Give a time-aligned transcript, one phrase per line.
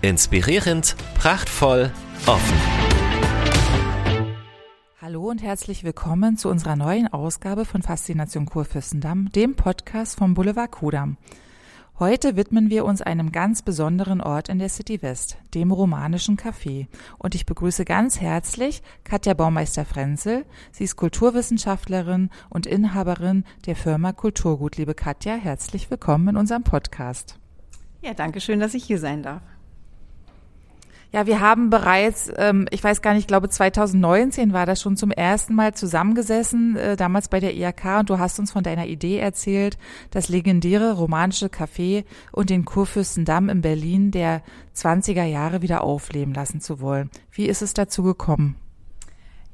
[0.00, 1.90] Inspirierend, prachtvoll,
[2.24, 2.56] offen.
[5.02, 10.70] Hallo und herzlich willkommen zu unserer neuen Ausgabe von Faszination Kurfürstendamm, dem Podcast vom Boulevard
[10.70, 11.16] Kudam.
[11.98, 16.86] Heute widmen wir uns einem ganz besonderen Ort in der City West, dem romanischen Café.
[17.18, 20.46] Und ich begrüße ganz herzlich Katja Baumeister-Frenzel.
[20.70, 24.76] Sie ist Kulturwissenschaftlerin und Inhaberin der Firma Kulturgut.
[24.76, 27.36] Liebe Katja, herzlich willkommen in unserem Podcast.
[28.00, 29.42] Ja, danke schön, dass ich hier sein darf.
[31.10, 34.96] Ja, wir haben bereits, ähm, ich weiß gar nicht, ich glaube 2019 war das schon
[34.98, 38.86] zum ersten Mal zusammengesessen, äh, damals bei der IAK und du hast uns von deiner
[38.86, 39.78] Idee erzählt,
[40.10, 44.42] das legendäre romanische Café und den Kurfürstendamm in Berlin der
[44.76, 47.10] 20er Jahre wieder aufleben lassen zu wollen.
[47.32, 48.56] Wie ist es dazu gekommen?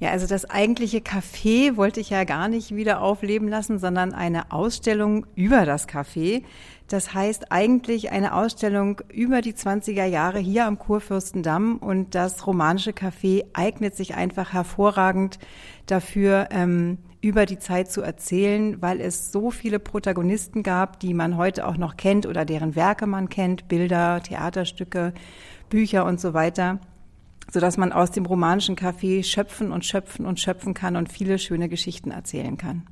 [0.00, 4.50] Ja, also das eigentliche Café wollte ich ja gar nicht wieder aufleben lassen, sondern eine
[4.50, 6.42] Ausstellung über das Café.
[6.88, 12.90] Das heißt eigentlich eine Ausstellung über die 20er Jahre hier am Kurfürstendamm und das romanische
[12.90, 15.38] Café eignet sich einfach hervorragend
[15.86, 21.38] dafür, ähm, über die Zeit zu erzählen, weil es so viele Protagonisten gab, die man
[21.38, 25.14] heute auch noch kennt oder deren Werke man kennt, Bilder, Theaterstücke,
[25.70, 26.80] Bücher und so weiter
[27.54, 31.38] so dass man aus dem romanischen Café schöpfen und schöpfen und schöpfen kann und viele
[31.38, 32.82] schöne Geschichten erzählen kann.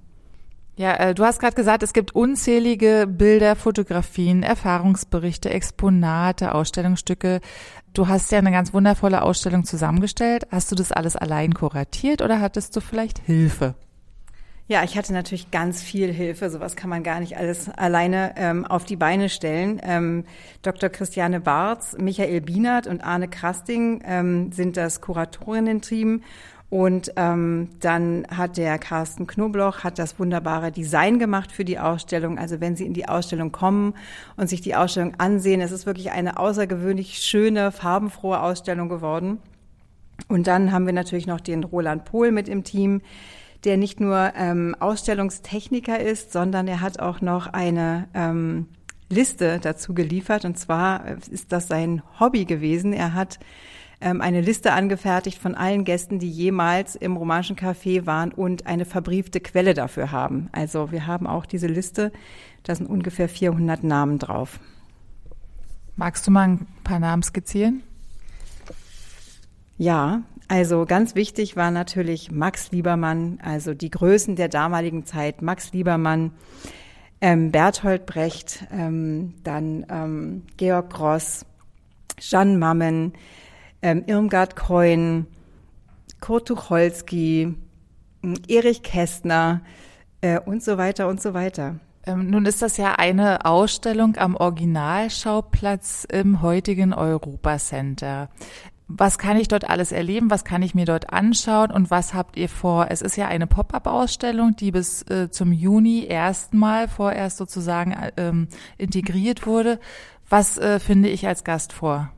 [0.76, 7.40] Ja, äh, du hast gerade gesagt, es gibt unzählige Bilder, Fotografien, Erfahrungsberichte, Exponate, Ausstellungsstücke.
[7.92, 10.46] Du hast ja eine ganz wundervolle Ausstellung zusammengestellt.
[10.50, 13.74] Hast du das alles allein kuratiert oder hattest du vielleicht Hilfe?
[14.72, 16.48] Ja, ich hatte natürlich ganz viel Hilfe.
[16.48, 19.78] Sowas kann man gar nicht alles alleine ähm, auf die Beine stellen.
[19.84, 20.24] Ähm,
[20.62, 20.88] Dr.
[20.88, 26.22] Christiane Barz, Michael Bienert und Arne Krasting ähm, sind das Kuratorinnen-Team
[26.70, 32.38] und ähm, dann hat der Carsten Knobloch hat das wunderbare Design gemacht für die Ausstellung.
[32.38, 33.92] Also wenn Sie in die Ausstellung kommen
[34.38, 39.36] und sich die Ausstellung ansehen, es ist wirklich eine außergewöhnlich schöne, farbenfrohe Ausstellung geworden.
[40.28, 43.02] Und dann haben wir natürlich noch den Roland Pohl mit im Team,
[43.64, 48.66] der nicht nur ähm, Ausstellungstechniker ist, sondern er hat auch noch eine ähm,
[49.08, 50.44] Liste dazu geliefert.
[50.44, 52.92] Und zwar ist das sein Hobby gewesen.
[52.92, 53.38] Er hat
[54.00, 58.84] ähm, eine Liste angefertigt von allen Gästen, die jemals im Romanischen Café waren und eine
[58.84, 60.48] verbriefte Quelle dafür haben.
[60.52, 62.10] Also wir haben auch diese Liste,
[62.64, 64.58] da sind ungefähr 400 Namen drauf.
[65.94, 67.82] Magst du mal ein paar Namen skizzieren?
[69.78, 75.40] Ja, also ganz wichtig war natürlich Max Liebermann, also die Größen der damaligen Zeit.
[75.40, 76.32] Max Liebermann,
[77.22, 81.46] ähm, Berthold Brecht, ähm, dann ähm, Georg Gross,
[82.18, 83.14] Jeanne Mammen,
[83.80, 85.26] ähm, Irmgard Keun,
[86.20, 87.54] Kurt Tucholsky,
[88.46, 89.62] Erich Kästner
[90.20, 91.76] äh, und so weiter und so weiter.
[92.04, 98.28] Ähm, nun ist das ja eine Ausstellung am Originalschauplatz im heutigen Europacenter.
[98.94, 100.30] Was kann ich dort alles erleben?
[100.30, 101.70] Was kann ich mir dort anschauen?
[101.70, 102.88] Und was habt ihr vor?
[102.90, 109.46] Es ist ja eine Pop-up-Ausstellung, die bis äh, zum Juni erstmal vorerst sozusagen ähm, integriert
[109.46, 109.80] wurde.
[110.28, 112.12] Was äh, finde ich als Gast vor?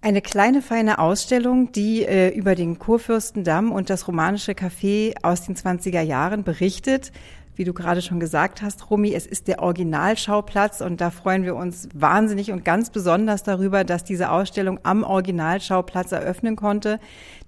[0.00, 5.56] Eine kleine feine Ausstellung, die äh, über den Kurfürstendamm und das romanische Café aus den
[5.56, 7.12] 20er Jahren berichtet.
[7.58, 11.56] Wie du gerade schon gesagt hast, Rumi, es ist der Originalschauplatz und da freuen wir
[11.56, 17.00] uns wahnsinnig und ganz besonders darüber, dass diese Ausstellung am Originalschauplatz eröffnen konnte.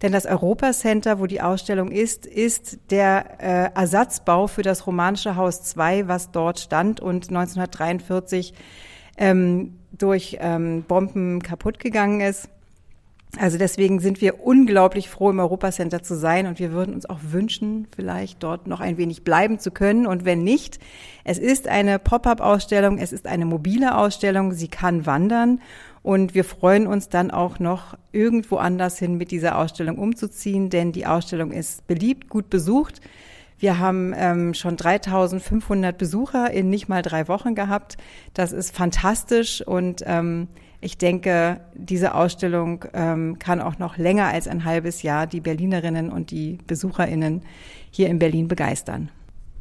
[0.02, 5.62] Denn das Europacenter, wo die Ausstellung ist, ist der äh, Ersatzbau für das romanische Haus
[5.62, 8.52] 2, was dort stand und 1943
[9.16, 12.48] ähm, durch ähm, Bomben kaputt gegangen ist.
[13.38, 17.20] Also deswegen sind wir unglaublich froh, im Europacenter zu sein und wir würden uns auch
[17.22, 20.06] wünschen, vielleicht dort noch ein wenig bleiben zu können.
[20.06, 20.80] Und wenn nicht,
[21.22, 25.60] es ist eine Pop-up-Ausstellung, es ist eine mobile Ausstellung, sie kann wandern
[26.02, 30.90] und wir freuen uns dann auch noch irgendwo anders hin mit dieser Ausstellung umzuziehen, denn
[30.90, 33.00] die Ausstellung ist beliebt, gut besucht.
[33.58, 37.98] Wir haben ähm, schon 3500 Besucher in nicht mal drei Wochen gehabt.
[38.32, 40.48] Das ist fantastisch und ähm,
[40.80, 46.10] ich denke, diese Ausstellung ähm, kann auch noch länger als ein halbes Jahr die Berlinerinnen
[46.10, 47.42] und die Besucherinnen
[47.90, 49.10] hier in Berlin begeistern.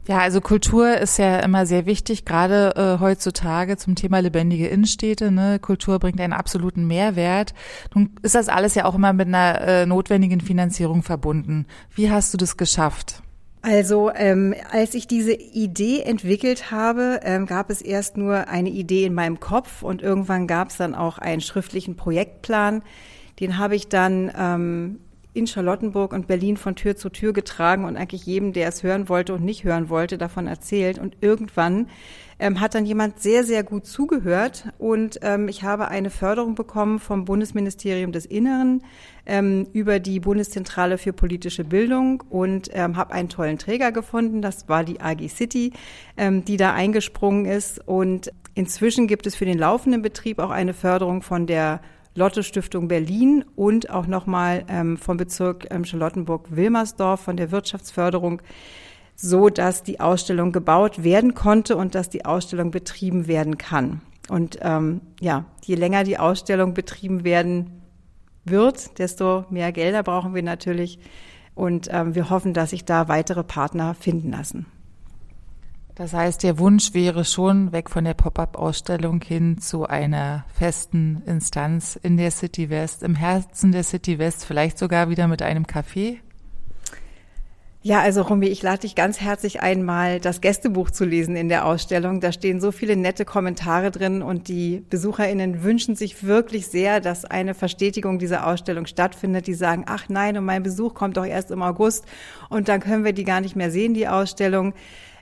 [0.07, 5.29] Ja, also Kultur ist ja immer sehr wichtig, gerade äh, heutzutage zum Thema lebendige Innenstädte.
[5.29, 5.59] Ne?
[5.59, 7.53] Kultur bringt einen absoluten Mehrwert.
[7.93, 11.67] Nun ist das alles ja auch immer mit einer äh, notwendigen Finanzierung verbunden.
[11.93, 13.21] Wie hast du das geschafft?
[13.61, 19.05] Also ähm, als ich diese Idee entwickelt habe, ähm, gab es erst nur eine Idee
[19.05, 22.81] in meinem Kopf und irgendwann gab es dann auch einen schriftlichen Projektplan.
[23.41, 24.99] Den habe ich dann ähm,
[25.33, 29.09] in Charlottenburg und Berlin von Tür zu Tür getragen und eigentlich jedem, der es hören
[29.09, 30.97] wollte und nicht hören wollte, davon erzählt.
[30.97, 31.87] Und irgendwann
[32.39, 36.99] ähm, hat dann jemand sehr, sehr gut zugehört und ähm, ich habe eine Förderung bekommen
[36.99, 38.81] vom Bundesministerium des Inneren
[39.25, 44.41] ähm, über die Bundeszentrale für politische Bildung und ähm, habe einen tollen Träger gefunden.
[44.41, 45.73] Das war die AG City,
[46.17, 47.85] ähm, die da eingesprungen ist.
[47.85, 51.81] Und inzwischen gibt es für den laufenden Betrieb auch eine Förderung von der
[52.15, 58.41] Lotto Stiftung Berlin und auch nochmal ähm, vom Bezirk ähm, Charlottenburg-Wilmersdorf von der Wirtschaftsförderung,
[59.21, 64.01] so dass die Ausstellung gebaut werden konnte und dass die Ausstellung betrieben werden kann.
[64.29, 67.81] Und ähm, ja, je länger die Ausstellung betrieben werden
[68.45, 70.99] wird, desto mehr Gelder brauchen wir natürlich.
[71.53, 74.67] Und ähm, wir hoffen, dass sich da weitere Partner finden lassen.
[75.95, 81.99] Das heißt, der Wunsch wäre schon weg von der Pop-up-Ausstellung hin zu einer festen Instanz
[82.01, 86.19] in der City West, im Herzen der City West, vielleicht sogar wieder mit einem Café?
[87.81, 91.47] Ja, also Rumi, ich lade dich ganz herzlich ein, mal das Gästebuch zu lesen in
[91.47, 92.19] der Ausstellung.
[92.19, 97.23] Da stehen so viele nette Kommentare drin und die BesucherInnen wünschen sich wirklich sehr, dass
[97.23, 99.47] eine Verstetigung dieser Ausstellung stattfindet.
[99.47, 102.03] Die sagen, ach nein, und mein Besuch kommt doch erst im August
[102.49, 104.73] und dann können wir die gar nicht mehr sehen, die Ausstellung.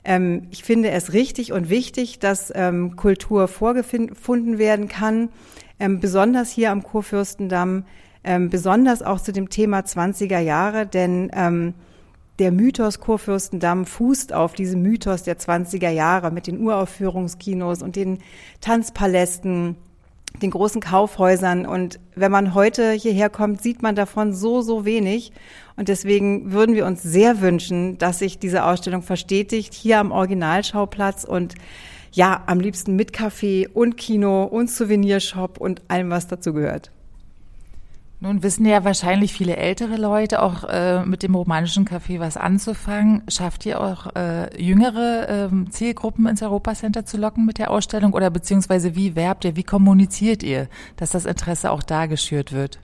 [0.04, 5.30] Ähm, ich finde es richtig und wichtig, dass ähm, Kultur vorgefunden werden kann,
[5.80, 7.86] ähm, besonders hier am Kurfürstendamm,
[8.24, 11.76] ähm, besonders auch zu dem Thema 20er Jahre, denn ähm,
[12.40, 18.20] der Mythos Kurfürstendamm fußt auf diesem Mythos der 20er Jahre mit den Uraufführungskinos und den
[18.62, 19.76] Tanzpalästen,
[20.42, 21.66] den großen Kaufhäusern.
[21.66, 25.32] Und wenn man heute hierher kommt, sieht man davon so, so wenig.
[25.76, 31.24] Und deswegen würden wir uns sehr wünschen, dass sich diese Ausstellung verstetigt hier am Originalschauplatz
[31.24, 31.56] und
[32.12, 36.92] ja, am liebsten mit Café und Kino und Souvenirshop und allem, was dazu gehört.
[38.20, 43.22] Nun wissen ja wahrscheinlich viele ältere Leute auch äh, mit dem romanischen Café was anzufangen.
[43.28, 48.32] Schafft ihr auch äh, jüngere äh, Zielgruppen ins Europacenter zu locken mit der Ausstellung oder
[48.32, 52.80] beziehungsweise wie werbt ihr, wie kommuniziert ihr, dass das Interesse auch da geschürt wird?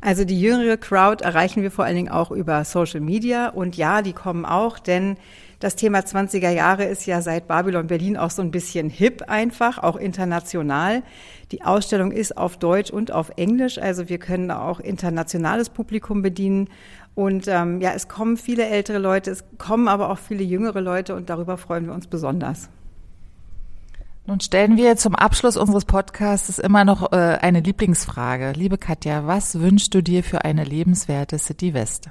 [0.00, 4.00] Also die jüngere Crowd erreichen wir vor allen Dingen auch über Social Media und ja,
[4.02, 5.16] die kommen auch, denn
[5.60, 9.78] das Thema 20er Jahre ist ja seit Babylon Berlin auch so ein bisschen hip einfach,
[9.78, 11.02] auch international.
[11.50, 16.68] Die Ausstellung ist auf Deutsch und auf Englisch, also wir können auch internationales Publikum bedienen.
[17.16, 21.16] Und ähm, ja, es kommen viele ältere Leute, es kommen aber auch viele jüngere Leute
[21.16, 22.70] und darüber freuen wir uns besonders.
[24.28, 28.52] Nun stellen wir zum Abschluss unseres Podcasts immer noch äh, eine Lieblingsfrage.
[28.52, 32.10] Liebe Katja, was wünschst du dir für eine lebenswerte City West?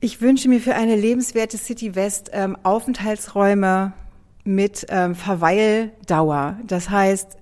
[0.00, 3.94] Ich wünsche mir für eine lebenswerte City West ähm, Aufenthaltsräume
[4.44, 6.56] mit ähm, Verweildauer.
[6.64, 7.36] Das heißt,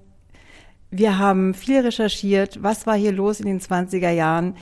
[0.90, 4.54] wir haben viel recherchiert, was war hier los in den 20er Jahren.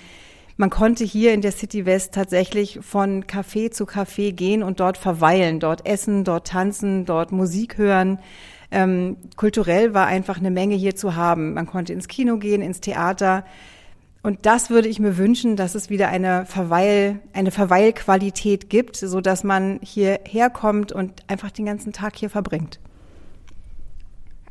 [0.56, 4.99] Man konnte hier in der City West tatsächlich von Café zu Café gehen und dort
[4.99, 8.19] verweilen, dort essen, dort tanzen, dort Musik hören.
[8.73, 11.55] Ähm, kulturell war einfach eine Menge hier zu haben.
[11.55, 13.44] Man konnte ins Kino gehen, ins Theater.
[14.25, 19.20] Und das würde ich mir wünschen, dass es wieder eine Verweil, eine Verweilqualität gibt, so
[19.20, 22.81] dass man hierher kommt und einfach den ganzen Tag hier verbringt.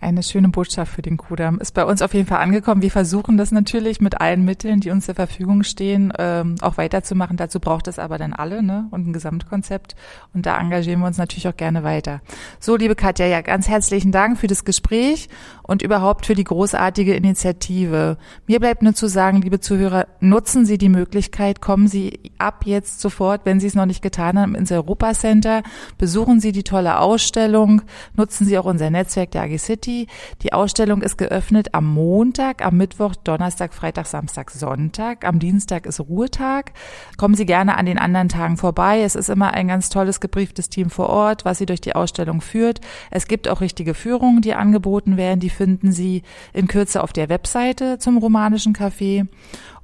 [0.03, 1.59] Eine schöne Botschaft für den Kudamm.
[1.59, 2.81] Ist bei uns auf jeden Fall angekommen.
[2.81, 7.37] Wir versuchen das natürlich mit allen Mitteln, die uns zur Verfügung stehen, ähm, auch weiterzumachen.
[7.37, 8.87] Dazu braucht es aber dann alle ne?
[8.91, 9.95] und ein Gesamtkonzept.
[10.33, 12.19] Und da engagieren wir uns natürlich auch gerne weiter.
[12.59, 15.29] So, liebe Katja, ja, ganz herzlichen Dank für das Gespräch
[15.61, 18.17] und überhaupt für die großartige Initiative.
[18.45, 22.99] Mir bleibt nur zu sagen, liebe Zuhörer, nutzen Sie die Möglichkeit, kommen Sie ab jetzt
[22.99, 25.63] sofort, wenn Sie es noch nicht getan haben, ins Europacenter,
[25.97, 27.83] besuchen Sie die tolle Ausstellung,
[28.17, 30.07] nutzen Sie auch unser Netzwerk der AG City City.
[30.41, 35.25] Die Ausstellung ist geöffnet am Montag, am Mittwoch, Donnerstag, Freitag, Samstag, Sonntag.
[35.25, 36.73] Am Dienstag ist Ruhetag.
[37.17, 39.01] Kommen Sie gerne an den anderen Tagen vorbei.
[39.01, 42.41] Es ist immer ein ganz tolles gebrieftes Team vor Ort, was Sie durch die Ausstellung
[42.41, 42.81] führt.
[43.11, 45.39] Es gibt auch richtige Führungen, die angeboten werden.
[45.39, 49.27] Die finden Sie in Kürze auf der Webseite zum romanischen Café.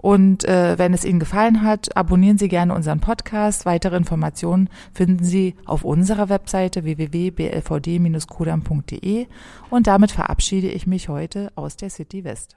[0.02, 3.66] Und äh, wenn es Ihnen gefallen hat, abonnieren Sie gerne unseren Podcast.
[3.66, 9.28] Weitere Informationen finden Sie auf unserer Webseite www.blvd-kudam.de.
[9.70, 12.56] Und damit verabschiede ich mich heute aus der City West.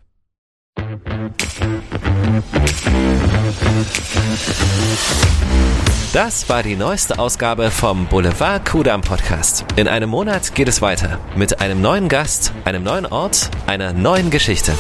[6.13, 9.65] Das war die neueste Ausgabe vom Boulevard Kudam Podcast.
[9.77, 14.31] In einem Monat geht es weiter mit einem neuen Gast, einem neuen Ort, einer neuen
[14.31, 14.73] Geschichte.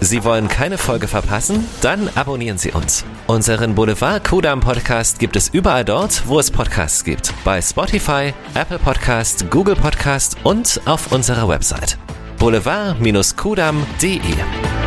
[0.00, 1.66] Sie wollen keine Folge verpassen?
[1.80, 3.04] Dann abonnieren Sie uns.
[3.26, 7.34] Unseren Boulevard Kudam Podcast gibt es überall dort, wo es Podcasts gibt.
[7.44, 11.98] Bei Spotify, Apple Podcast, Google Podcast und auf unserer Website.
[12.38, 14.85] boulevard-kudam.de